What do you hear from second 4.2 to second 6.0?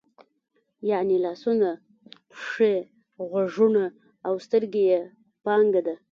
او سترګې یې پانګه ده.